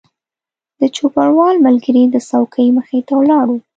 د 0.79 0.81
چوپړوال 0.95 1.55
ملګری 1.65 2.03
د 2.09 2.15
څوکۍ 2.29 2.67
مخې 2.77 2.99
ته 3.07 3.13
ولاړ 3.19 3.45
و. 3.51 3.57